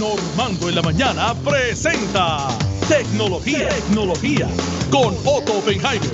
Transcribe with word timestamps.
Normando 0.00 0.68
en 0.68 0.74
la 0.74 0.82
mañana 0.82 1.34
presenta 1.42 2.48
Tecnología, 2.86 3.68
Tecnología 3.70 4.46
con 4.90 5.14
Otto 5.24 5.58
Oppenheimer. 5.58 6.10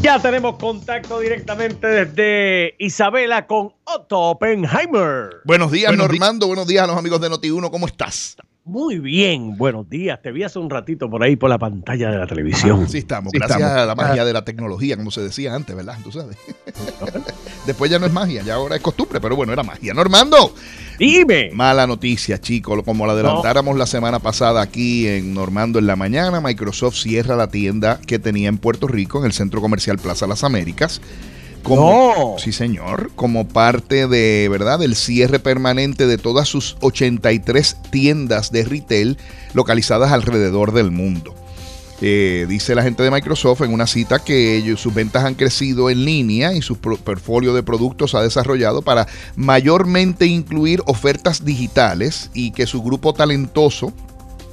Ya 0.00 0.18
tenemos 0.18 0.56
contacto 0.56 1.20
directamente 1.20 1.86
desde 1.86 2.74
Isabela 2.78 3.46
con 3.46 3.74
Otto 3.84 4.18
Oppenheimer. 4.18 5.42
Buenos 5.44 5.70
días, 5.70 5.94
Normando. 5.94 6.46
Buenos 6.46 6.66
días 6.66 6.84
a 6.84 6.86
los 6.86 6.96
amigos 6.96 7.20
de 7.20 7.28
Noti1. 7.28 7.70
¿Cómo 7.70 7.86
estás? 7.86 8.38
Muy 8.64 8.98
bien, 8.98 9.58
buenos 9.58 9.88
días. 9.90 10.22
Te 10.22 10.32
vi 10.32 10.42
hace 10.42 10.58
un 10.58 10.70
ratito 10.70 11.10
por 11.10 11.22
ahí 11.22 11.36
por 11.36 11.50
la 11.50 11.58
pantalla 11.58 12.10
de 12.10 12.16
la 12.16 12.26
televisión. 12.26 12.84
Ah, 12.84 12.88
sí 12.88 12.98
estamos, 12.98 13.30
gracias 13.32 13.62
a 13.62 13.84
la 13.84 13.94
magia 13.94 14.24
de 14.24 14.32
la 14.32 14.44
tecnología, 14.44 14.96
como 14.96 15.10
se 15.10 15.20
decía 15.20 15.54
antes, 15.54 15.76
¿verdad? 15.76 15.98
Tú 16.02 16.12
sabes. 16.12 16.36
Después 17.66 17.90
ya 17.90 17.98
no 17.98 18.06
es 18.06 18.12
magia, 18.12 18.42
ya 18.42 18.54
ahora 18.54 18.76
es 18.76 18.82
costumbre, 18.82 19.20
pero 19.20 19.36
bueno, 19.36 19.52
era 19.52 19.62
magia. 19.62 19.92
Normando. 19.94 20.54
Dime. 20.98 21.50
Mala 21.52 21.86
noticia, 21.86 22.40
chicos. 22.40 22.82
Como 22.84 23.06
la 23.06 23.12
adelantáramos 23.12 23.76
la 23.76 23.86
semana 23.86 24.18
pasada 24.18 24.60
aquí 24.60 25.06
en 25.06 25.32
Normando 25.34 25.78
en 25.78 25.86
la 25.86 25.96
mañana, 25.96 26.40
Microsoft 26.40 26.96
cierra 26.96 27.36
la 27.36 27.48
tienda 27.48 28.00
que 28.06 28.18
tenía 28.18 28.48
en 28.48 28.58
Puerto 28.58 28.86
Rico, 28.86 29.18
en 29.18 29.24
el 29.24 29.32
Centro 29.32 29.60
Comercial 29.60 29.98
Plaza 29.98 30.26
Las 30.26 30.44
Américas. 30.44 31.00
Como, 31.62 32.36
Sí, 32.38 32.52
señor. 32.52 33.10
Como 33.14 33.48
parte 33.48 34.06
de, 34.06 34.48
¿verdad?, 34.50 34.78
del 34.78 34.96
cierre 34.96 35.38
permanente 35.38 36.06
de 36.06 36.18
todas 36.18 36.48
sus 36.48 36.76
83 36.80 37.76
tiendas 37.90 38.50
de 38.50 38.64
retail 38.64 39.18
localizadas 39.52 40.12
alrededor 40.12 40.72
del 40.72 40.90
mundo. 40.90 41.34
Eh, 42.02 42.46
dice 42.48 42.74
la 42.74 42.82
gente 42.82 43.02
de 43.02 43.10
Microsoft 43.10 43.60
en 43.60 43.74
una 43.74 43.86
cita 43.86 44.18
que 44.18 44.56
ellos, 44.56 44.80
sus 44.80 44.94
ventas 44.94 45.24
han 45.24 45.34
crecido 45.34 45.90
en 45.90 46.04
línea 46.04 46.54
y 46.54 46.62
su 46.62 46.76
portfolio 46.78 47.52
de 47.52 47.62
productos 47.62 48.14
ha 48.14 48.22
desarrollado 48.22 48.80
para 48.80 49.06
mayormente 49.36 50.26
incluir 50.26 50.82
ofertas 50.86 51.44
digitales 51.44 52.30
y 52.32 52.52
que 52.52 52.66
su 52.66 52.82
grupo 52.82 53.12
talentoso 53.12 53.92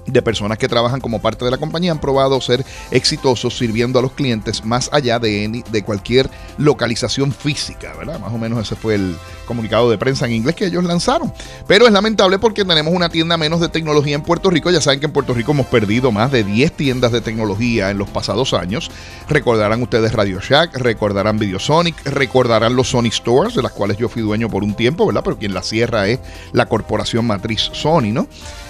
de 0.08 0.22
personas 0.22 0.58
que 0.58 0.68
trabajan 0.68 1.02
como 1.02 1.22
parte 1.22 1.46
de 1.46 1.52
la 1.52 1.58
compañía 1.58 1.92
han 1.92 2.00
probado 2.00 2.40
ser 2.42 2.66
exitosos 2.92 3.58
sirviendo 3.58 4.00
a 4.00 4.02
los 4.02 4.14
clientes 4.14 4.66
más 4.66 4.90
allá 4.92 5.20
de, 5.20 5.64
de 5.70 5.84
cualquier 5.84 6.30
localización 6.58 7.32
física, 7.32 7.94
¿verdad? 7.98 8.20
Más 8.20 8.34
o 8.34 8.38
menos 8.38 8.60
ese 8.60 8.76
fue 8.76 8.96
el 8.96 9.16
comunicado 9.46 9.90
de 9.90 9.98
prensa 9.98 10.26
en 10.26 10.34
inglés 10.34 10.56
que 10.56 10.66
ellos 10.66 10.84
lanzaron. 10.84 11.34
Pero 11.68 11.86
es 11.88 11.92
lamentable 11.92 12.40
porque 12.40 12.66
tenemos 12.66 12.94
una 12.94 13.10
tienda 13.10 13.38
menos 13.38 13.60
de 13.60 13.70
tecnología 13.70 14.16
en 14.16 14.22
Puerto 14.22 14.50
Rico. 14.50 14.70
Ya 14.70 14.82
saben 14.82 15.00
que 15.00 15.08
en 15.08 15.12
Puerto 15.12 15.34
Rico 15.34 15.52
hemos 15.54 15.68
perdido 15.68 16.12
más 16.12 16.32
de 16.32 16.44
10 16.44 16.72
tiendas 16.74 17.12
de 17.12 17.22
tecnología 17.22 17.90
en 17.90 17.98
los 17.98 18.10
pasados 18.10 18.54
años. 18.54 18.92
Recordarán 19.28 19.82
ustedes 19.82 20.14
Radio 20.14 20.40
Shack, 20.40 20.78
recordarán 20.78 21.40
Videosonic, 21.40 22.06
recordarán 22.06 22.76
los 22.76 22.90
Sony 22.90 23.12
Stores, 23.12 23.56
de 23.56 23.64
las 23.64 23.72
cuales 23.72 23.98
yo 23.98 24.10
fui 24.10 24.22
dueño 24.22 24.50
por 24.50 24.64
un 24.64 24.76
tiempo, 24.76 25.06
¿verdad? 25.06 25.22
Pero 25.24 25.38
quien 25.38 25.54
la 25.54 25.64
cierra 25.64 26.08
es 26.08 26.20
la 26.52 26.68
corporación 26.68 27.26
matriz 27.26 27.70
Sony, 27.74 28.12
¿no? 28.12 28.28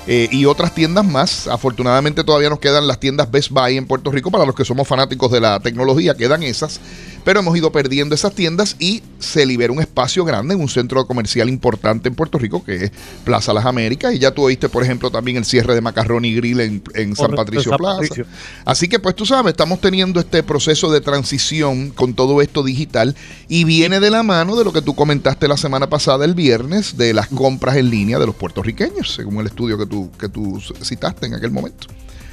Eh, 0.08 0.30
y 0.32 0.46
otras 0.46 0.74
tiendas 0.74 1.06
más. 1.06 1.48
Afortunadamente 1.48 2.24
todavía 2.24 2.50
nos 2.50 2.60
quedan 2.60 2.88
las 2.88 3.00
tiendas 3.00 3.30
Best 3.30 3.52
Buy 3.52 3.78
en 3.78 3.86
Puerto 3.86 4.10
Rico. 4.10 4.32
Para 4.32 4.46
los 4.46 4.56
que 4.56 4.64
somos 4.64 4.88
fanáticos 4.88 5.32
de 5.32 5.42
la 5.42 5.60
tecnología, 5.60 6.16
quedan 6.16 6.44
esas. 6.44 6.80
Pero 7.28 7.42
hemos 7.42 7.58
ido 7.58 7.74
perdiendo 7.74 8.16
esas 8.16 8.34
tiendas 8.34 8.78
y 8.80 9.04
se 9.20 9.46
libera 9.46 9.74
un 9.74 9.82
espacio 9.82 10.24
grande 10.24 10.54
en 10.54 10.62
un 10.62 10.70
centro 10.70 11.06
comercial 11.06 11.50
importante 11.50 12.08
en 12.08 12.16
Puerto 12.16 12.38
Rico 12.38 12.64
que 12.64 12.86
es 12.86 12.92
Plaza 13.26 13.52
Las 13.52 13.66
Américas. 13.66 14.14
Y 14.14 14.20
ya 14.20 14.32
tú 14.32 14.44
oíste, 14.44 14.70
por 14.70 14.82
ejemplo, 14.82 15.12
también 15.12 15.36
el 15.36 15.44
cierre 15.44 15.76
de 15.76 15.82
Macarrón 15.82 16.24
y 16.24 16.34
Grill 16.34 16.62
en, 16.62 17.16
San 17.18 17.32
Patricio 17.32 17.76
Plaza. 17.76 18.24
Así 18.64 18.88
que, 18.88 19.00
pues 19.00 19.14
tú 19.14 19.26
sabes, 19.26 19.52
estamos 19.52 19.82
teniendo 19.82 20.22
este 20.22 20.42
proceso 20.42 20.90
de 20.90 21.02
transición 21.02 21.90
con 21.90 22.14
todo 22.14 22.42
esto 22.42 22.64
digital 22.64 23.14
y 23.50 23.66
viene 23.66 24.00
de 24.00 24.10
la 24.10 24.24
mano 24.24 24.56
de 24.56 24.64
lo 24.64 24.72
que 24.72 24.82
tú 24.82 24.96
comentaste 24.96 25.50
la 25.50 25.58
semana 25.58 25.90
pasada, 25.90 26.24
el 26.24 26.34
viernes, 26.34 26.96
de 26.96 27.14
las 27.14 27.28
compras 27.28 27.76
en 27.76 27.90
línea 27.90 28.20
de 28.20 28.26
los 28.26 28.36
puertorriqueños, 28.36 29.14
según 29.14 29.42
el 29.42 29.48
estudio 29.48 29.78
que 29.78 29.86
tú 29.86 30.10
que 30.18 30.30
tú 30.30 30.62
citaste 30.82 31.26
en 31.26 31.34
aquel 31.34 31.52
momento. 31.52 31.88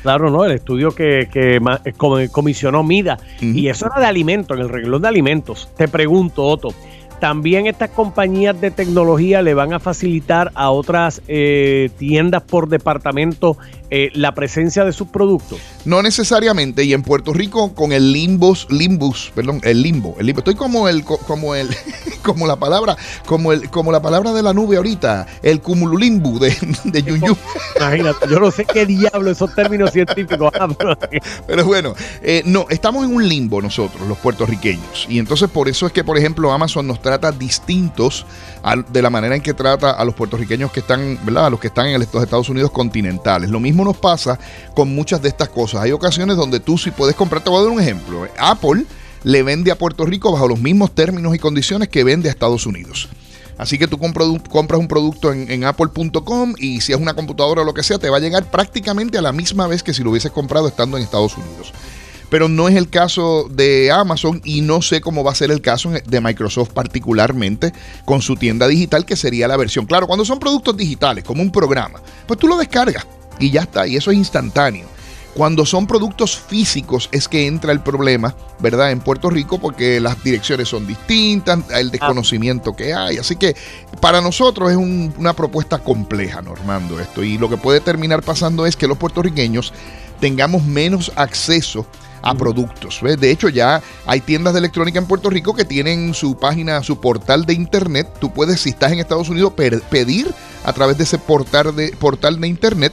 Claro, 0.04 0.28
¿no? 0.28 0.44
El 0.44 0.52
estudio 0.52 0.90
que, 0.90 1.30
que 1.32 1.58
comisionó 2.30 2.82
MIDA. 2.82 3.18
Y 3.40 3.68
eso 3.68 3.86
era 3.86 4.00
de 4.00 4.06
alimentos, 4.06 4.54
en 4.54 4.62
el 4.62 4.68
renglón 4.68 5.00
de 5.00 5.08
alimentos. 5.08 5.70
Te 5.78 5.88
pregunto, 5.88 6.44
Otto, 6.44 6.74
también 7.24 7.66
estas 7.66 7.88
compañías 7.88 8.60
de 8.60 8.70
tecnología 8.70 9.40
le 9.40 9.54
van 9.54 9.72
a 9.72 9.80
facilitar 9.80 10.52
a 10.54 10.68
otras 10.68 11.22
eh, 11.26 11.88
tiendas 11.96 12.42
por 12.42 12.68
departamento 12.68 13.56
eh, 13.88 14.10
la 14.12 14.34
presencia 14.34 14.84
de 14.84 14.92
sus 14.92 15.08
productos? 15.08 15.58
No 15.84 16.02
necesariamente, 16.02 16.84
y 16.84 16.92
en 16.92 17.02
Puerto 17.02 17.32
Rico 17.32 17.74
con 17.74 17.92
el 17.92 18.12
limbus, 18.12 18.66
limbus, 18.68 19.30
perdón, 19.34 19.60
el 19.62 19.82
limbo, 19.82 20.16
el 20.18 20.26
limbo. 20.26 20.40
Estoy 20.40 20.54
como 20.54 20.88
el, 20.88 21.04
como 21.04 21.54
el, 21.54 21.68
como 22.22 22.46
la 22.46 22.56
palabra, 22.56 22.96
como 23.24 23.52
el, 23.52 23.70
como 23.70 23.92
la 23.92 24.02
palabra 24.02 24.32
de 24.32 24.42
la 24.42 24.52
nube 24.52 24.76
ahorita, 24.76 25.26
el 25.42 25.60
cumululimbu 25.60 26.38
de, 26.38 26.56
de 26.84 27.02
Yun 27.04 27.38
Imagínate, 27.76 28.26
yo 28.28 28.40
no 28.40 28.50
sé 28.50 28.64
qué 28.64 28.84
diablo 28.84 29.30
esos 29.30 29.54
términos 29.54 29.92
científicos. 29.92 30.52
Pero 31.46 31.64
bueno, 31.64 31.94
eh, 32.20 32.42
no, 32.44 32.66
estamos 32.68 33.04
en 33.04 33.14
un 33.14 33.28
limbo 33.28 33.62
nosotros, 33.62 34.06
los 34.08 34.18
puertorriqueños, 34.18 35.06
y 35.08 35.18
entonces 35.18 35.48
por 35.48 35.68
eso 35.68 35.86
es 35.86 35.92
que, 35.92 36.04
por 36.04 36.18
ejemplo, 36.18 36.52
Amazon 36.52 36.86
nos 36.86 37.00
trata 37.18 37.36
distintos 37.36 38.26
de 38.88 39.02
la 39.02 39.10
manera 39.10 39.36
en 39.36 39.42
que 39.42 39.54
trata 39.54 39.90
a 39.90 40.04
los 40.04 40.14
puertorriqueños 40.14 40.72
que 40.72 40.80
están, 40.80 41.18
¿verdad? 41.24 41.46
A 41.46 41.50
los 41.50 41.60
que 41.60 41.68
están 41.68 41.86
en 41.86 42.00
los 42.00 42.02
Estados 42.02 42.48
Unidos 42.48 42.70
continentales. 42.70 43.50
Lo 43.50 43.60
mismo 43.60 43.84
nos 43.84 43.96
pasa 43.96 44.38
con 44.74 44.94
muchas 44.94 45.22
de 45.22 45.28
estas 45.28 45.48
cosas. 45.48 45.82
Hay 45.82 45.92
ocasiones 45.92 46.36
donde 46.36 46.60
tú 46.60 46.76
sí 46.76 46.90
puedes 46.90 47.14
comprar, 47.14 47.44
te 47.44 47.50
voy 47.50 47.60
a 47.60 47.62
dar 47.62 47.72
un 47.72 47.80
ejemplo. 47.80 48.26
Apple 48.38 48.84
le 49.22 49.42
vende 49.42 49.70
a 49.70 49.78
Puerto 49.78 50.04
Rico 50.04 50.32
bajo 50.32 50.48
los 50.48 50.58
mismos 50.58 50.92
términos 50.92 51.34
y 51.34 51.38
condiciones 51.38 51.88
que 51.88 52.02
vende 52.04 52.28
a 52.28 52.32
Estados 52.32 52.66
Unidos. 52.66 53.08
Así 53.56 53.78
que 53.78 53.86
tú 53.86 53.98
compras 53.98 54.80
un 54.80 54.88
producto 54.88 55.32
en, 55.32 55.48
en 55.48 55.62
apple.com 55.64 56.54
y 56.58 56.80
si 56.80 56.92
es 56.92 56.98
una 56.98 57.14
computadora 57.14 57.62
o 57.62 57.64
lo 57.64 57.74
que 57.74 57.84
sea, 57.84 57.98
te 57.98 58.10
va 58.10 58.16
a 58.16 58.20
llegar 58.20 58.50
prácticamente 58.50 59.18
a 59.18 59.22
la 59.22 59.30
misma 59.30 59.68
vez 59.68 59.84
que 59.84 59.94
si 59.94 60.02
lo 60.02 60.10
hubieses 60.10 60.32
comprado 60.32 60.66
estando 60.66 60.96
en 60.96 61.04
Estados 61.04 61.36
Unidos 61.36 61.72
pero 62.34 62.48
no 62.48 62.66
es 62.66 62.74
el 62.74 62.90
caso 62.90 63.46
de 63.48 63.92
Amazon 63.92 64.40
y 64.42 64.60
no 64.60 64.82
sé 64.82 65.00
cómo 65.00 65.22
va 65.22 65.30
a 65.30 65.36
ser 65.36 65.52
el 65.52 65.60
caso 65.60 65.92
de 66.04 66.20
Microsoft 66.20 66.70
particularmente 66.70 67.72
con 68.04 68.22
su 68.22 68.34
tienda 68.34 68.66
digital 68.66 69.06
que 69.06 69.14
sería 69.14 69.46
la 69.46 69.56
versión. 69.56 69.86
Claro, 69.86 70.08
cuando 70.08 70.24
son 70.24 70.40
productos 70.40 70.76
digitales, 70.76 71.22
como 71.22 71.42
un 71.42 71.52
programa, 71.52 72.00
pues 72.26 72.40
tú 72.40 72.48
lo 72.48 72.56
descargas 72.56 73.06
y 73.38 73.52
ya 73.52 73.60
está, 73.60 73.86
y 73.86 73.94
eso 73.94 74.10
es 74.10 74.16
instantáneo. 74.16 74.84
Cuando 75.36 75.64
son 75.64 75.86
productos 75.86 76.36
físicos 76.36 77.08
es 77.12 77.28
que 77.28 77.46
entra 77.46 77.70
el 77.70 77.78
problema, 77.78 78.34
¿verdad? 78.58 78.90
En 78.90 78.98
Puerto 78.98 79.30
Rico 79.30 79.60
porque 79.60 80.00
las 80.00 80.20
direcciones 80.24 80.68
son 80.68 80.88
distintas, 80.88 81.60
el 81.70 81.92
desconocimiento 81.92 82.74
que 82.74 82.94
hay. 82.94 83.16
Así 83.18 83.36
que 83.36 83.54
para 84.00 84.20
nosotros 84.20 84.72
es 84.72 84.76
una 84.76 85.34
propuesta 85.34 85.78
compleja, 85.78 86.42
Normando, 86.42 86.98
esto. 86.98 87.22
Y 87.22 87.38
lo 87.38 87.48
que 87.48 87.58
puede 87.58 87.78
terminar 87.78 88.24
pasando 88.24 88.66
es 88.66 88.74
que 88.74 88.88
los 88.88 88.98
puertorriqueños 88.98 89.72
tengamos 90.18 90.64
menos 90.64 91.12
acceso 91.14 91.86
a 92.24 92.34
productos. 92.34 93.00
De 93.02 93.30
hecho, 93.30 93.50
ya 93.50 93.82
hay 94.06 94.20
tiendas 94.20 94.54
de 94.54 94.60
electrónica 94.60 94.98
en 94.98 95.06
Puerto 95.06 95.28
Rico 95.28 95.54
que 95.54 95.64
tienen 95.64 96.14
su 96.14 96.38
página, 96.38 96.82
su 96.82 96.98
portal 96.98 97.44
de 97.44 97.52
internet. 97.52 98.08
Tú 98.18 98.32
puedes, 98.32 98.60
si 98.60 98.70
estás 98.70 98.92
en 98.92 98.98
Estados 98.98 99.28
Unidos, 99.28 99.52
pedir 99.90 100.34
a 100.64 100.72
través 100.72 100.96
de 100.96 101.04
ese 101.04 101.18
portal 101.18 101.76
de, 101.76 101.94
portal 101.98 102.40
de 102.40 102.48
internet. 102.48 102.92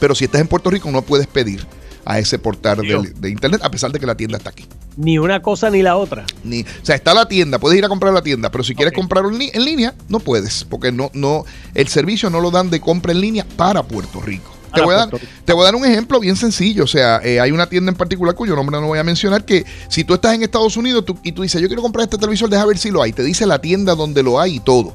Pero 0.00 0.14
si 0.14 0.24
estás 0.24 0.40
en 0.40 0.48
Puerto 0.48 0.70
Rico, 0.70 0.90
no 0.90 1.02
puedes 1.02 1.28
pedir 1.28 1.64
a 2.04 2.18
ese 2.18 2.38
portal 2.38 2.78
de, 2.78 3.30
internet, 3.30 3.60
a 3.62 3.70
pesar 3.70 3.92
de 3.92 4.00
que 4.00 4.06
la 4.06 4.16
tienda 4.16 4.38
está 4.38 4.50
aquí. 4.50 4.66
Ni 4.96 5.18
una 5.18 5.40
cosa 5.40 5.70
ni 5.70 5.82
la 5.82 5.96
otra. 5.96 6.24
Ni, 6.42 6.62
o 6.62 6.66
sea, 6.82 6.96
está 6.96 7.14
la 7.14 7.28
tienda, 7.28 7.58
puedes 7.60 7.78
ir 7.78 7.84
a 7.84 7.88
comprar 7.88 8.10
a 8.10 8.14
la 8.14 8.22
tienda, 8.22 8.50
pero 8.50 8.64
si 8.64 8.74
quieres 8.74 8.94
comprarlo 8.94 9.30
en, 9.30 9.42
en, 9.52 9.64
línea, 9.64 9.94
no 10.08 10.18
puedes, 10.18 10.64
porque 10.64 10.90
no, 10.90 11.10
no, 11.12 11.44
el 11.74 11.86
servicio 11.86 12.30
no 12.30 12.40
lo 12.40 12.50
dan 12.50 12.70
de 12.70 12.80
compra 12.80 13.12
en 13.12 13.20
línea 13.20 13.46
para 13.56 13.82
Puerto 13.82 14.20
Rico. 14.20 14.57
Te 14.72 14.82
voy, 14.82 14.94
a 14.94 14.98
dar, 14.98 15.10
te 15.44 15.52
voy, 15.52 15.62
a 15.62 15.64
dar, 15.66 15.74
un 15.74 15.84
ejemplo 15.84 16.20
bien 16.20 16.36
sencillo. 16.36 16.84
O 16.84 16.86
sea, 16.86 17.20
eh, 17.24 17.40
hay 17.40 17.50
una 17.50 17.68
tienda 17.68 17.90
en 17.90 17.96
particular 17.96 18.34
cuyo 18.34 18.54
nombre 18.54 18.80
no 18.80 18.86
voy 18.86 18.98
a 18.98 19.04
mencionar 19.04 19.44
que 19.44 19.64
si 19.88 20.04
tú 20.04 20.14
estás 20.14 20.34
en 20.34 20.42
Estados 20.42 20.76
Unidos 20.76 21.04
y 21.22 21.32
tú 21.32 21.42
dices, 21.42 21.60
yo 21.60 21.68
quiero 21.68 21.82
comprar 21.82 22.04
este 22.04 22.18
televisor, 22.18 22.48
deja 22.48 22.64
ver 22.64 22.78
si 22.78 22.90
lo 22.90 23.02
hay. 23.02 23.12
Te 23.12 23.22
dice 23.22 23.46
la 23.46 23.60
tienda 23.60 23.94
donde 23.94 24.22
lo 24.22 24.40
hay 24.40 24.56
y 24.56 24.60
todo. 24.60 24.94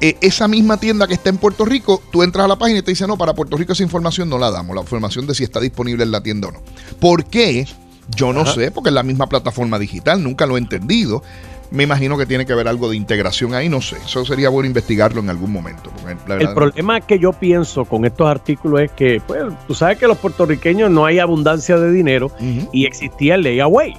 Eh, 0.00 0.16
esa 0.20 0.48
misma 0.48 0.78
tienda 0.78 1.06
que 1.06 1.14
está 1.14 1.28
en 1.30 1.38
Puerto 1.38 1.64
Rico, 1.64 2.02
tú 2.10 2.24
entras 2.24 2.44
a 2.44 2.48
la 2.48 2.56
página 2.56 2.80
y 2.80 2.82
te 2.82 2.90
dice, 2.90 3.06
no, 3.06 3.16
para 3.16 3.34
Puerto 3.34 3.56
Rico 3.56 3.72
esa 3.72 3.84
información 3.84 4.28
no 4.28 4.36
la 4.36 4.50
damos, 4.50 4.74
la 4.74 4.82
información 4.82 5.28
de 5.28 5.34
si 5.34 5.44
está 5.44 5.60
disponible 5.60 6.02
en 6.02 6.10
la 6.10 6.20
tienda 6.20 6.48
o 6.48 6.52
no. 6.52 6.60
¿Por 6.98 7.24
qué? 7.24 7.68
Yo 8.08 8.32
no 8.32 8.46
sé, 8.46 8.70
porque 8.70 8.90
es 8.90 8.94
la 8.94 9.02
misma 9.02 9.26
plataforma 9.26 9.78
digital, 9.78 10.22
nunca 10.22 10.46
lo 10.46 10.56
he 10.56 10.58
entendido. 10.58 11.22
Me 11.70 11.84
imagino 11.84 12.18
que 12.18 12.26
tiene 12.26 12.44
que 12.44 12.52
haber 12.52 12.68
algo 12.68 12.90
de 12.90 12.96
integración 12.96 13.54
ahí, 13.54 13.70
no 13.70 13.80
sé. 13.80 13.96
Eso 14.04 14.26
sería 14.26 14.50
bueno 14.50 14.66
investigarlo 14.66 15.20
en 15.20 15.30
algún 15.30 15.50
momento. 15.50 15.90
el 16.28 16.52
problema 16.52 17.00
que 17.00 17.18
yo 17.18 17.32
pienso 17.32 17.86
con 17.86 18.04
estos 18.04 18.28
artículos 18.28 18.82
es 18.82 18.90
que, 18.90 19.22
pues, 19.26 19.42
tú 19.66 19.74
sabes 19.74 19.96
que 19.96 20.06
los 20.06 20.18
puertorriqueños 20.18 20.90
no 20.90 21.06
hay 21.06 21.18
abundancia 21.18 21.78
de 21.78 21.90
dinero 21.90 22.30
y 22.72 22.84
existía 22.84 23.36
el 23.36 23.42
layaway. 23.42 23.94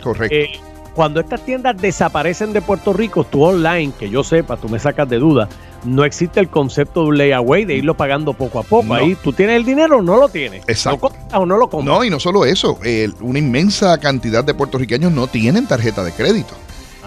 correcto. 0.00 0.36
Eh, 0.36 0.60
cuando 0.94 1.20
estas 1.20 1.44
tiendas 1.44 1.76
desaparecen 1.80 2.52
de 2.52 2.60
Puerto 2.60 2.92
Rico, 2.92 3.24
tú 3.24 3.44
online, 3.44 3.92
que 3.98 4.10
yo 4.10 4.24
sepa, 4.24 4.56
tú 4.56 4.68
me 4.68 4.80
sacas 4.80 5.08
de 5.08 5.18
duda, 5.18 5.48
no 5.84 6.04
existe 6.04 6.40
el 6.40 6.48
concepto 6.48 7.02
de 7.02 7.08
un 7.08 7.18
layaway, 7.18 7.64
de 7.64 7.76
irlo 7.76 7.96
pagando 7.96 8.32
poco 8.34 8.58
a 8.58 8.62
poco. 8.62 8.94
Ahí 8.94 9.16
tú 9.22 9.32
tienes 9.32 9.56
el 9.56 9.64
dinero 9.64 9.98
o 9.98 10.02
no 10.02 10.16
lo 10.16 10.28
tienes. 10.28 10.62
Exacto. 10.66 11.12
o 11.32 11.46
no 11.46 11.56
lo 11.56 11.68
compras. 11.68 11.96
No, 11.96 12.04
y 12.04 12.10
no 12.10 12.20
solo 12.20 12.44
eso, 12.44 12.78
una 13.20 13.38
inmensa 13.38 13.98
cantidad 13.98 14.44
de 14.44 14.54
puertorriqueños 14.54 15.12
no 15.12 15.26
tienen 15.26 15.66
tarjeta 15.66 16.04
de 16.04 16.12
crédito. 16.12 16.54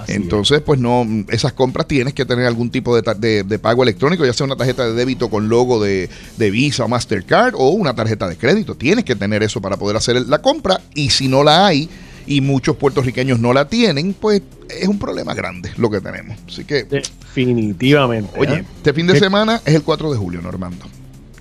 Entonces, 0.08 0.62
pues 0.62 0.80
no, 0.80 1.06
esas 1.30 1.54
compras 1.54 1.88
tienes 1.88 2.14
que 2.14 2.26
tener 2.26 2.46
algún 2.46 2.70
tipo 2.70 3.00
de, 3.00 3.44
de, 3.44 3.60
pago 3.60 3.84
electrónico, 3.84 4.26
ya 4.26 4.34
sea 4.34 4.46
una 4.46 4.56
tarjeta 4.56 4.88
de 4.88 4.94
débito 4.94 5.30
con 5.30 5.48
logo 5.48 5.82
de, 5.82 6.10
de, 6.38 6.52
Visa 6.52 6.86
o 6.86 6.88
Mastercard 6.88 7.54
o 7.56 7.70
una 7.70 7.94
tarjeta 7.94 8.28
de 8.28 8.36
crédito. 8.36 8.76
Tienes 8.76 9.06
que 9.06 9.16
tener 9.16 9.44
eso 9.44 9.62
para 9.62 9.78
poder 9.78 9.98
hacer 9.98 10.28
la 10.28 10.42
compra 10.42 10.82
y 10.94 11.12
si 11.12 11.28
no 11.28 11.44
la 11.44 11.68
hay 11.68 11.90
y 12.26 12.42
muchos 12.42 12.76
puertorriqueños 12.78 13.40
no 13.40 13.54
la 13.54 13.68
tienen, 13.68 14.14
pues 14.14 14.42
es 14.70 14.88
un 14.88 15.00
problema 15.00 15.34
grande 15.34 15.72
lo 15.78 15.90
que 15.90 16.02
tenemos. 16.02 16.38
Así 16.48 16.66
que. 16.66 16.84
Definitivamente. 16.84 18.32
Oye, 18.40 18.56
¿eh? 18.56 18.66
este 18.78 18.94
fin 18.94 19.08
de 19.08 19.20
semana 19.20 19.62
es 19.66 19.76
el 19.76 19.84
4 19.84 20.12
de 20.12 20.18
julio, 20.18 20.42
Normando. 20.42 20.86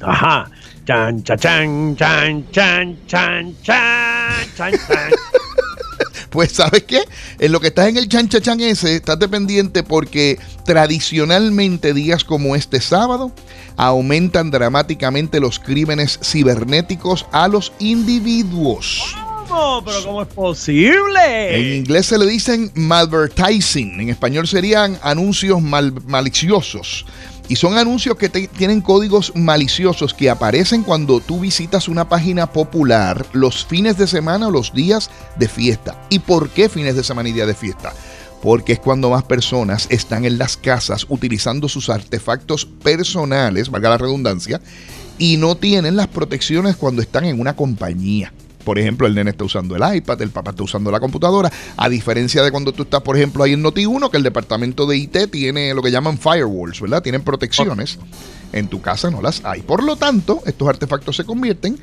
Ajá. 0.01 0.51
Chan, 0.87 1.23
chan, 1.23 1.39
chan, 1.39 1.97
chan, 1.97 2.47
chan, 2.51 2.97
chan, 3.07 3.55
chan. 3.63 4.73
Pues, 6.31 6.53
¿sabes 6.53 6.85
qué? 6.85 7.03
En 7.41 7.53
lo 7.53 7.61
que 7.61 7.69
estás 7.69 7.89
en 7.89 7.97
el 7.97 8.09
chan, 8.09 8.29
cha, 8.29 8.41
chan 8.41 8.61
ese, 8.61 8.97
estás 8.97 9.17
pendiente 9.29 9.83
porque 9.83 10.39
tradicionalmente 10.65 11.93
días 11.93 12.25
como 12.25 12.55
este 12.55 12.81
sábado 12.81 13.33
aumentan 13.77 14.51
dramáticamente 14.51 15.41
los 15.41 15.59
crímenes 15.59 16.21
cibernéticos 16.23 17.27
a 17.33 17.49
los 17.49 17.73
individuos. 17.81 19.17
¿Cómo? 19.51 19.83
¿Pero 19.85 20.05
cómo 20.05 20.23
es 20.23 20.29
posible? 20.29 21.57
En 21.57 21.79
inglés 21.79 22.07
se 22.07 22.19
le 22.19 22.27
dicen 22.27 22.71
malvertising, 22.77 24.01
en 24.01 24.09
español 24.09 24.47
serían 24.47 24.97
anuncios 25.03 25.61
maliciosos. 25.61 27.05
Y 27.49 27.57
son 27.57 27.77
anuncios 27.77 28.17
que 28.17 28.29
tienen 28.29 28.81
códigos 28.81 29.33
maliciosos 29.35 30.15
que 30.15 30.31
aparecen 30.31 30.85
cuando 30.85 31.19
tú 31.19 31.41
visitas 31.41 31.89
una 31.89 32.09
página 32.09 32.47
popular 32.53 33.27
los 33.33 33.67
fines 33.67 33.99
de 33.99 34.07
semana 34.07 34.47
o 34.47 34.51
los 34.53 34.73
días 34.73 35.11
de 35.37 35.49
fiesta. 35.49 36.01
¿Y 36.11 36.21
por 36.21 36.51
qué 36.51 36.69
fines 36.69 36.95
de 36.95 37.03
semana 37.03 37.29
y 37.29 37.33
día 37.33 37.47
de 37.47 37.55
fiesta? 37.55 37.93
Porque 38.41 38.75
es 38.75 38.79
cuando 38.79 39.11
más 39.11 39.25
personas 39.25 39.89
están 39.91 40.25
en 40.25 40.39
las 40.39 40.57
casas 40.57 41.07
utilizando 41.09 41.69
sus 41.69 41.91
artefactos 41.91 42.67
personales, 42.67 43.69
valga 43.69 43.91
la 43.91 43.99
redundancia, 43.99 44.61
y 45.19 45.37
no 45.39 45.57
tienen 45.57 45.97
las 45.97 46.07
protecciones 46.07 46.77
cuando 46.77 47.03
están 47.03 47.25
en 47.25 47.41
una 47.41 47.57
compañía. 47.57 48.33
Por 48.71 48.79
ejemplo, 48.79 49.09
el 49.09 49.17
nene 49.17 49.33
está 49.33 49.43
usando 49.43 49.75
el 49.75 49.97
iPad, 49.97 50.23
el 50.23 50.31
papá 50.31 50.53
está 50.53 50.63
usando 50.63 50.93
la 50.93 51.01
computadora, 51.01 51.51
a 51.77 51.89
diferencia 51.89 52.41
de 52.45 52.53
cuando 52.53 52.71
tú 52.71 52.85
estás, 52.85 53.03
por 53.03 53.17
ejemplo, 53.17 53.43
ahí 53.43 53.53
en 53.53 53.65
Noti1, 53.65 54.09
que 54.11 54.17
el 54.17 54.23
departamento 54.23 54.87
de 54.87 54.97
IT 54.97 55.29
tiene 55.33 55.75
lo 55.75 55.83
que 55.83 55.91
llaman 55.91 56.17
firewalls, 56.17 56.81
¿verdad? 56.81 57.03
Tienen 57.03 57.23
protecciones. 57.23 57.99
En 58.53 58.69
tu 58.69 58.81
casa 58.81 59.11
no 59.11 59.21
las 59.23 59.45
hay. 59.45 59.63
Por 59.63 59.83
lo 59.83 59.97
tanto, 59.97 60.41
estos 60.47 60.69
artefactos 60.69 61.17
se 61.17 61.25
convierten 61.25 61.81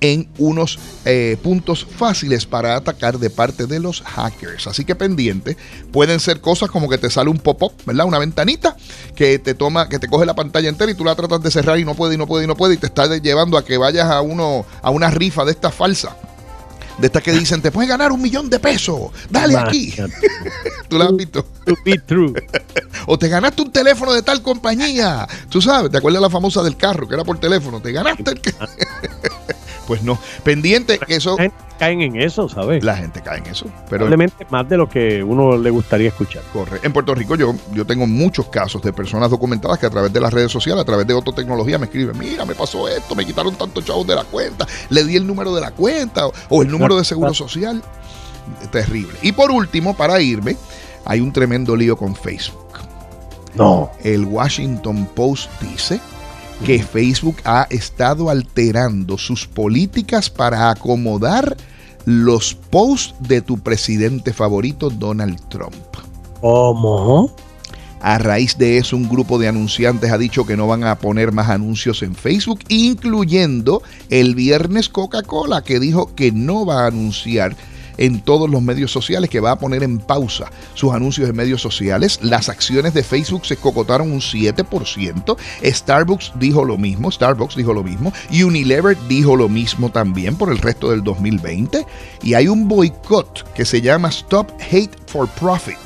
en 0.00 0.28
unos 0.38 0.78
eh, 1.04 1.36
puntos 1.42 1.84
fáciles 1.84 2.46
para 2.46 2.76
atacar 2.76 3.18
de 3.18 3.30
parte 3.30 3.66
de 3.66 3.80
los 3.80 4.02
hackers. 4.02 4.68
Así 4.68 4.84
que 4.84 4.94
pendiente, 4.94 5.56
pueden 5.90 6.20
ser 6.20 6.40
cosas 6.40 6.70
como 6.70 6.88
que 6.88 6.98
te 6.98 7.10
sale 7.10 7.30
un 7.30 7.38
pop-up, 7.38 7.72
¿verdad? 7.84 8.06
Una 8.06 8.20
ventanita 8.20 8.76
que 9.16 9.40
te 9.40 9.54
toma, 9.54 9.88
que 9.88 9.98
te 9.98 10.06
coge 10.06 10.24
la 10.24 10.34
pantalla 10.34 10.68
entera 10.68 10.92
y 10.92 10.94
tú 10.94 11.04
la 11.04 11.16
tratas 11.16 11.42
de 11.42 11.50
cerrar 11.50 11.80
y 11.80 11.84
no 11.84 11.96
puede 11.96 12.14
y 12.14 12.16
no 12.16 12.28
puede 12.28 12.44
y 12.44 12.46
no 12.46 12.56
puede 12.56 12.74
y 12.74 12.76
te 12.76 12.86
está 12.86 13.08
llevando 13.18 13.58
a 13.58 13.64
que 13.64 13.76
vayas 13.76 14.08
a 14.08 14.20
uno 14.20 14.64
a 14.82 14.90
una 14.90 15.10
rifa 15.10 15.44
de 15.44 15.50
esta 15.50 15.72
falsa 15.72 16.16
de 16.98 17.06
estas 17.06 17.22
que 17.22 17.32
dicen, 17.32 17.62
te 17.62 17.70
puedes 17.70 17.88
ganar 17.88 18.12
un 18.12 18.20
millón 18.20 18.50
de 18.50 18.58
pesos, 18.58 19.10
dale 19.30 19.56
aquí. 19.56 19.94
¿Tú 20.88 20.98
la 20.98 21.06
has 21.06 21.16
visto? 21.16 21.46
true. 22.06 22.32
o 23.06 23.18
te 23.18 23.28
ganaste 23.28 23.62
un 23.62 23.72
teléfono 23.72 24.12
de 24.12 24.22
tal 24.22 24.42
compañía. 24.42 25.26
Tú 25.48 25.62
sabes, 25.62 25.90
¿te 25.90 25.98
acuerdas 25.98 26.22
la 26.22 26.30
famosa 26.30 26.62
del 26.62 26.76
carro 26.76 27.06
que 27.06 27.14
era 27.14 27.24
por 27.24 27.38
teléfono? 27.38 27.80
Te 27.80 27.92
ganaste 27.92 28.30
el... 28.30 28.40
pues 29.88 30.02
no. 30.02 30.18
Pendiente 30.44 30.98
que 30.98 31.16
eso. 31.16 31.36
La 31.38 31.44
gente 31.44 31.56
caen 31.78 32.02
en 32.02 32.16
eso, 32.20 32.46
¿sabes? 32.46 32.84
La 32.84 32.94
gente 32.94 33.22
cae 33.22 33.38
en 33.38 33.46
eso. 33.46 33.64
Pero 33.88 34.04
Probablemente 34.04 34.46
más 34.50 34.68
de 34.68 34.76
lo 34.76 34.86
que 34.86 35.24
uno 35.24 35.56
le 35.56 35.70
gustaría 35.70 36.08
escuchar. 36.08 36.42
Corre. 36.52 36.78
En 36.82 36.92
Puerto 36.92 37.14
Rico 37.14 37.36
yo, 37.36 37.54
yo 37.72 37.86
tengo 37.86 38.06
muchos 38.06 38.48
casos 38.48 38.82
de 38.82 38.92
personas 38.92 39.30
documentadas 39.30 39.78
que 39.78 39.86
a 39.86 39.90
través 39.90 40.12
de 40.12 40.20
las 40.20 40.30
redes 40.30 40.52
sociales, 40.52 40.82
a 40.82 40.84
través 40.84 41.06
de 41.06 41.14
tecnología 41.34 41.78
me 41.78 41.86
escriben, 41.86 42.18
mira, 42.18 42.44
me 42.44 42.54
pasó 42.54 42.86
esto, 42.86 43.14
me 43.14 43.24
quitaron 43.24 43.54
tantos 43.54 43.84
chavos 43.84 44.06
de 44.06 44.14
la 44.14 44.24
cuenta, 44.24 44.66
le 44.90 45.04
di 45.04 45.16
el 45.16 45.26
número 45.26 45.54
de 45.54 45.60
la 45.62 45.70
cuenta 45.70 46.26
o, 46.48 46.62
el 46.62 46.68
número 46.68 46.96
de 46.96 47.04
seguro 47.04 47.32
social. 47.32 47.82
Terrible. 48.70 49.14
Y 49.22 49.32
por 49.32 49.50
último, 49.50 49.96
para 49.96 50.20
irme, 50.20 50.56
hay 51.06 51.20
un 51.20 51.32
tremendo 51.32 51.74
lío 51.74 51.96
con 51.96 52.14
Facebook. 52.14 52.78
No. 53.54 53.90
El 54.02 54.26
Washington 54.26 55.08
Post 55.14 55.50
dice 55.62 56.00
que 56.64 56.82
Facebook 56.82 57.36
ha 57.44 57.66
estado 57.70 58.30
alterando 58.30 59.18
sus 59.18 59.46
políticas 59.46 60.28
para 60.30 60.70
acomodar 60.70 61.56
los 62.04 62.54
posts 62.54 63.14
de 63.20 63.42
tu 63.42 63.58
presidente 63.58 64.32
favorito, 64.32 64.90
Donald 64.90 65.40
Trump. 65.48 65.74
¿Cómo? 66.40 67.30
A 68.00 68.18
raíz 68.18 68.56
de 68.56 68.78
eso, 68.78 68.96
un 68.96 69.08
grupo 69.08 69.38
de 69.38 69.48
anunciantes 69.48 70.12
ha 70.12 70.18
dicho 70.18 70.46
que 70.46 70.56
no 70.56 70.66
van 70.66 70.84
a 70.84 70.98
poner 70.98 71.32
más 71.32 71.48
anuncios 71.48 72.02
en 72.02 72.14
Facebook, 72.14 72.60
incluyendo 72.68 73.82
el 74.08 74.34
viernes 74.34 74.88
Coca-Cola, 74.88 75.62
que 75.62 75.80
dijo 75.80 76.14
que 76.14 76.30
no 76.30 76.64
va 76.64 76.84
a 76.84 76.86
anunciar 76.86 77.56
en 77.98 78.20
todos 78.20 78.48
los 78.48 78.62
medios 78.62 78.90
sociales, 78.90 79.28
que 79.28 79.40
va 79.40 79.52
a 79.52 79.58
poner 79.58 79.82
en 79.82 79.98
pausa 79.98 80.50
sus 80.74 80.92
anuncios 80.92 81.28
en 81.28 81.36
medios 81.36 81.60
sociales. 81.60 82.18
Las 82.22 82.48
acciones 82.48 82.94
de 82.94 83.02
Facebook 83.02 83.44
se 83.46 83.56
cocotaron 83.56 84.10
un 84.10 84.20
7%. 84.20 85.36
Starbucks 85.64 86.32
dijo 86.36 86.64
lo 86.64 86.78
mismo, 86.78 87.10
Starbucks 87.10 87.56
dijo 87.56 87.74
lo 87.74 87.84
mismo. 87.84 88.12
Unilever 88.30 88.96
dijo 89.08 89.36
lo 89.36 89.48
mismo 89.48 89.90
también 89.90 90.36
por 90.36 90.50
el 90.50 90.58
resto 90.58 90.90
del 90.90 91.04
2020. 91.04 91.86
Y 92.22 92.34
hay 92.34 92.48
un 92.48 92.68
boicot 92.68 93.52
que 93.52 93.64
se 93.64 93.80
llama 93.80 94.08
Stop 94.08 94.50
Hate 94.70 94.96
for 95.06 95.28
Profit 95.28 95.76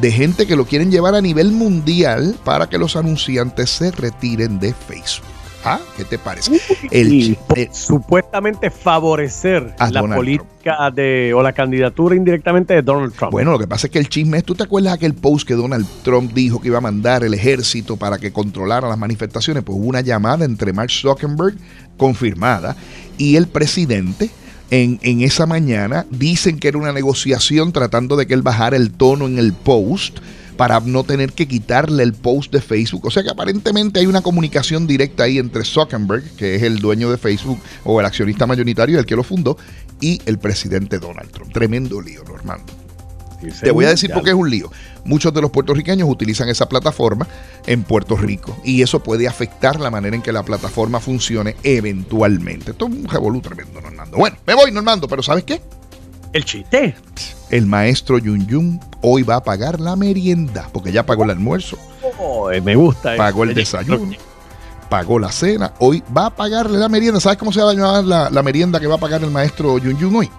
de 0.00 0.12
gente 0.12 0.46
que 0.46 0.56
lo 0.56 0.64
quieren 0.64 0.90
llevar 0.90 1.14
a 1.14 1.20
nivel 1.20 1.50
mundial 1.50 2.36
para 2.44 2.68
que 2.68 2.78
los 2.78 2.94
anunciantes 2.94 3.70
se 3.70 3.90
retiren 3.90 4.60
de 4.60 4.72
Facebook. 4.72 5.37
¿Ah? 5.64 5.80
¿Qué 5.96 6.04
te 6.04 6.18
parece? 6.18 6.60
El, 6.90 7.36
supuestamente 7.72 8.70
favorecer 8.70 9.74
la 9.90 10.02
política 10.02 10.90
de 10.94 11.32
o 11.34 11.42
la 11.42 11.52
candidatura 11.52 12.14
indirectamente 12.14 12.74
de 12.74 12.82
Donald 12.82 13.12
Trump. 13.14 13.32
Bueno, 13.32 13.52
lo 13.52 13.58
que 13.58 13.66
pasa 13.66 13.88
es 13.88 13.92
que 13.92 13.98
el 13.98 14.08
chisme 14.08 14.38
es, 14.38 14.44
¿tú 14.44 14.54
te 14.54 14.64
acuerdas 14.64 14.94
aquel 14.94 15.14
post 15.14 15.46
que 15.46 15.54
Donald 15.54 15.86
Trump 16.02 16.32
dijo 16.32 16.60
que 16.60 16.68
iba 16.68 16.78
a 16.78 16.82
mandar 16.82 17.24
el 17.24 17.34
ejército 17.34 17.96
para 17.96 18.18
que 18.18 18.32
controlara 18.32 18.88
las 18.88 18.98
manifestaciones? 18.98 19.64
Pues 19.64 19.76
hubo 19.78 19.86
una 19.86 20.00
llamada 20.00 20.44
entre 20.44 20.72
Mark 20.72 20.90
Zuckerberg 20.90 21.56
confirmada 21.96 22.76
y 23.16 23.36
el 23.36 23.48
presidente. 23.48 24.30
En, 24.70 24.98
en, 25.02 25.22
esa 25.22 25.46
mañana 25.46 26.04
dicen 26.10 26.58
que 26.58 26.68
era 26.68 26.76
una 26.76 26.92
negociación 26.92 27.72
tratando 27.72 28.16
de 28.16 28.26
que 28.26 28.34
él 28.34 28.42
bajara 28.42 28.76
el 28.76 28.90
tono 28.92 29.26
en 29.26 29.38
el 29.38 29.54
post 29.54 30.18
para 30.58 30.80
no 30.80 31.04
tener 31.04 31.32
que 31.32 31.46
quitarle 31.46 32.02
el 32.02 32.12
post 32.12 32.52
de 32.52 32.60
Facebook. 32.60 33.06
O 33.06 33.10
sea 33.12 33.22
que 33.22 33.30
aparentemente 33.30 34.00
hay 34.00 34.06
una 34.06 34.22
comunicación 34.22 34.88
directa 34.88 35.22
ahí 35.22 35.38
entre 35.38 35.64
Zuckerberg, 35.64 36.24
que 36.36 36.56
es 36.56 36.64
el 36.64 36.80
dueño 36.80 37.10
de 37.10 37.16
Facebook 37.16 37.60
o 37.84 38.00
el 38.00 38.06
accionista 38.06 38.44
mayoritario, 38.44 38.98
el 38.98 39.06
que 39.06 39.14
lo 39.14 39.22
fundó, 39.22 39.56
y 40.00 40.20
el 40.26 40.38
presidente 40.38 40.98
Donald 40.98 41.30
Trump. 41.30 41.52
Tremendo 41.52 42.00
lío, 42.00 42.24
Normando. 42.24 42.72
Te 43.62 43.70
voy 43.70 43.84
a 43.84 43.90
decir 43.90 44.10
por 44.12 44.24
qué 44.24 44.30
es 44.30 44.36
un 44.36 44.50
lío. 44.50 44.68
Muchos 45.04 45.32
de 45.32 45.40
los 45.40 45.52
puertorriqueños 45.52 46.08
utilizan 46.10 46.48
esa 46.48 46.68
plataforma 46.68 47.28
en 47.64 47.84
Puerto 47.84 48.16
Rico 48.16 48.60
y 48.64 48.82
eso 48.82 49.00
puede 49.00 49.28
afectar 49.28 49.78
la 49.78 49.92
manera 49.92 50.16
en 50.16 50.22
que 50.22 50.32
la 50.32 50.42
plataforma 50.42 50.98
funcione 50.98 51.54
eventualmente. 51.62 52.72
Esto 52.72 52.88
es 52.88 52.94
un 52.94 53.04
revolú 53.08 53.40
tremendo, 53.40 53.80
Normando. 53.80 54.16
Bueno, 54.16 54.36
me 54.44 54.54
voy, 54.54 54.72
Normando, 54.72 55.06
pero 55.06 55.22
¿sabes 55.22 55.44
qué? 55.44 55.62
El 56.38 56.44
chiste. 56.44 56.94
El 57.50 57.66
maestro 57.66 58.16
Yun 58.16 58.46
Yun 58.46 58.80
hoy 59.00 59.24
va 59.24 59.34
a 59.34 59.42
pagar 59.42 59.80
la 59.80 59.96
merienda, 59.96 60.68
porque 60.72 60.92
ya 60.92 61.04
pagó 61.04 61.24
el 61.24 61.30
almuerzo. 61.30 61.76
Oh, 62.16 62.48
me 62.62 62.76
gusta. 62.76 63.16
Pagó 63.16 63.42
el 63.42 63.54
desayuno. 63.54 64.16
Pagó 64.88 65.18
la 65.18 65.32
cena. 65.32 65.72
Hoy 65.80 66.00
va 66.16 66.26
a 66.26 66.30
pagarle 66.30 66.78
la 66.78 66.88
merienda. 66.88 67.18
¿Sabes 67.18 67.38
cómo 67.38 67.50
se 67.52 67.60
va 67.60 67.72
a 67.72 67.74
llamar 67.74 68.04
la, 68.04 68.30
la 68.30 68.42
merienda 68.44 68.78
que 68.78 68.86
va 68.86 68.94
a 68.94 68.98
pagar 68.98 69.20
el 69.24 69.32
maestro 69.32 69.78
Yun 69.78 69.98
Yun 69.98 70.14
hoy? 70.14 70.30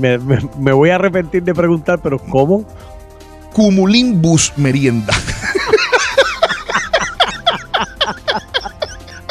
Me, 0.00 0.18
me 0.18 0.72
voy 0.72 0.90
a 0.90 0.96
arrepentir 0.96 1.44
de 1.44 1.54
preguntar, 1.54 2.00
pero 2.02 2.18
¿cómo? 2.18 2.66
Cumulimbus 3.52 4.52
merienda. 4.56 5.14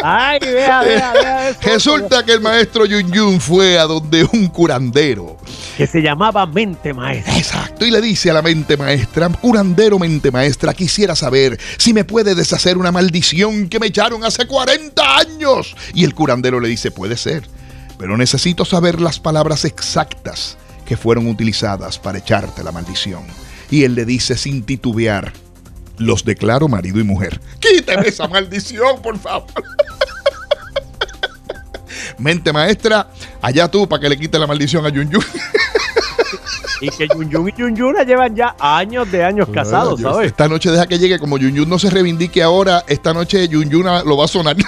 Ay, 0.02 0.40
vea, 0.40 0.82
vea, 0.82 1.14
vea. 1.14 1.58
Resulta 1.62 2.24
que 2.24 2.32
el 2.32 2.40
maestro 2.40 2.86
Yun 2.86 3.12
Yun 3.12 3.42
fue 3.42 3.78
a 3.78 3.84
donde 3.84 4.24
un 4.32 4.48
curandero. 4.48 5.36
Que 5.78 5.88
se 5.88 6.02
llamaba 6.02 6.46
Mente 6.46 6.94
Maestra. 6.94 7.38
Exacto, 7.38 7.86
y 7.86 7.92
le 7.92 8.02
dice 8.02 8.30
a 8.30 8.34
la 8.34 8.42
mente 8.42 8.78
maestra, 8.78 9.30
curandero 9.30 10.00
mente 10.00 10.32
maestra, 10.32 10.74
quisiera 10.74 11.16
saber 11.16 11.60
si 11.78 11.94
me 11.94 12.06
puede 12.06 12.34
deshacer 12.34 12.78
una 12.78 12.92
maldición 12.92 13.68
que 13.68 13.80
me 13.80 13.88
echaron 13.88 14.24
hace 14.24 14.48
40 14.48 15.18
años. 15.18 15.76
Y 15.94 16.06
el 16.06 16.16
curandero 16.16 16.60
le 16.60 16.70
dice, 16.70 16.92
puede 16.92 17.18
ser, 17.18 17.44
pero 17.98 18.18
necesito 18.18 18.64
saber 18.64 19.02
las 19.02 19.20
palabras 19.20 19.66
exactas 19.66 20.58
que 20.86 20.96
fueron 20.96 21.28
utilizadas 21.28 22.00
para 22.00 22.20
echarte 22.20 22.64
la 22.64 22.72
maldición. 22.72 23.24
Y 23.70 23.84
él 23.84 23.96
le 23.96 24.06
dice 24.06 24.38
sin 24.38 24.64
titubear, 24.64 25.34
los 25.98 26.24
declaro 26.24 26.68
marido 26.68 27.00
y 27.00 27.04
mujer. 27.04 27.42
Quíteme 27.60 28.08
esa 28.08 28.28
maldición, 28.28 29.02
por 29.02 29.18
favor. 29.20 29.48
Mente 32.18 32.54
maestra, 32.54 33.10
allá 33.46 33.70
tú 33.70 33.88
para 33.88 34.02
que 34.02 34.10
le 34.10 34.18
quite 34.18 34.40
la 34.40 34.48
maldición 34.48 34.86
a 34.86 34.90
Yun 34.90 35.10
Yun. 35.10 35.24
Y 36.82 36.90
que 36.90 37.08
Yun 37.08 37.50
y 37.50 37.54
Yun 37.74 37.96
llevan 38.06 38.36
ya 38.36 38.56
años 38.60 39.10
de 39.12 39.24
años 39.24 39.48
casados, 39.54 40.02
¿sabes? 40.02 40.28
Esta 40.28 40.48
noche 40.48 40.72
deja 40.72 40.88
que 40.88 41.00
llegue, 41.00 41.20
como 41.20 41.38
Yun 41.38 41.70
no 41.70 41.80
se 41.80 41.90
reivindique 41.90 42.44
ahora, 42.44 42.84
esta 42.88 43.14
noche 43.14 43.48
Yun 43.48 43.70
lo 44.06 44.18
va 44.18 44.26
a 44.26 44.28
sonar. 44.28 44.56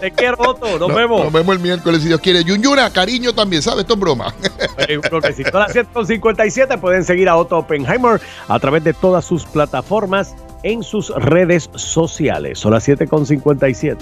Te 0.00 0.10
quiero, 0.10 0.36
Otto. 0.40 0.80
Nos 0.80 0.92
vemos. 0.92 1.22
Nos 1.22 1.32
vemos 1.32 1.54
el 1.54 1.62
miércoles 1.62 2.02
si 2.02 2.08
Dios 2.08 2.20
quiere. 2.20 2.42
Yunyuna, 2.42 2.90
cariño 2.92 3.32
también, 3.32 3.62
¿sabes? 3.62 3.82
Esto 3.82 3.94
es 3.94 4.00
broma. 4.00 4.34
Creo 4.76 5.20
que 5.20 5.32
si 5.32 5.44
las 5.44 5.72
7.57 5.72 6.80
pueden 6.80 7.04
seguir 7.04 7.28
a 7.28 7.36
Otto 7.36 7.58
Oppenheimer 7.58 8.20
a 8.48 8.58
través 8.58 8.82
de 8.82 8.94
todas 8.94 9.24
sus 9.24 9.44
plataformas 9.44 10.34
en 10.64 10.82
sus 10.82 11.10
redes 11.10 11.70
sociales. 11.76 12.58
Son 12.58 12.72
las 12.72 12.88
7.57. 12.88 13.96